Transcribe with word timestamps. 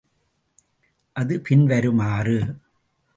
அது 1.15 1.39
பின் 1.39 1.65
வருமாறு. 1.65 2.37